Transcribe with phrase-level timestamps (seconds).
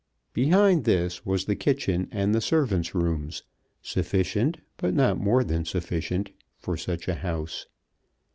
[0.33, 3.43] Behind this was the kitchen and the servants' rooms
[3.83, 7.67] sufficient, but not more than sufficient, for such a house.